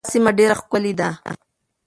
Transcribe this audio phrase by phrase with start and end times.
[0.05, 1.09] دا سیمه ډېره ښکلې ده.